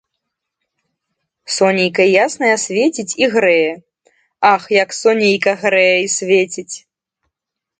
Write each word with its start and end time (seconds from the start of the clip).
Сонейка 1.55 2.03
яснае 2.23 2.55
свеціць 2.65 3.17
і 3.25 3.29
грэе, 3.35 3.69
ах, 4.53 4.63
як 4.83 4.89
сонейка 5.01 5.51
грэе 5.67 5.93
і 6.07 6.09
свеціць! 6.17 6.75